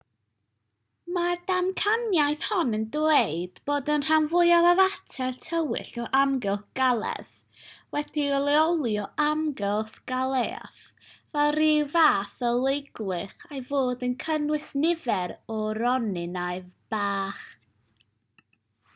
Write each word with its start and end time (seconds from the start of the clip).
mae'r 1.15 1.41
ddamcaniaeth 1.49 2.45
hon 2.51 2.77
yn 2.77 2.85
dweud 2.93 3.59
bod 3.69 3.91
y 3.95 3.97
rhan 4.05 4.23
fwyaf 4.31 4.67
o 4.69 4.71
fater 4.79 5.35
tywyll 5.47 5.91
o 6.05 6.05
amgylch 6.21 6.63
galaeth 6.79 7.35
wedi'i 7.97 8.39
leoli 8.47 8.95
o 9.03 9.05
amgylch 9.27 9.99
galaeth 10.13 10.81
fel 11.11 11.53
rhyw 11.59 11.85
fath 11.93 12.35
o 12.49 12.51
leugylch 12.65 13.47
a'i 13.51 13.63
fod 13.71 14.07
yn 14.09 14.17
cynnwys 14.25 14.73
nifer 14.87 15.37
o 15.59 15.61
ronynnau 15.83 16.67
bach 16.97 17.47